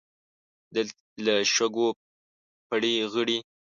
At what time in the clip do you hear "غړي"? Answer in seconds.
3.13-3.37